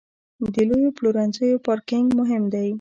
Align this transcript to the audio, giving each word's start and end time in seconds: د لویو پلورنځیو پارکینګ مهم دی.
د 0.53 0.55
لویو 0.69 0.95
پلورنځیو 0.97 1.63
پارکینګ 1.67 2.07
مهم 2.19 2.43
دی. 2.53 2.69